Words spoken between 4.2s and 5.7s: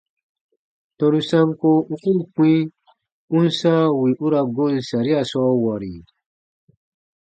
u ra goon saria sɔɔ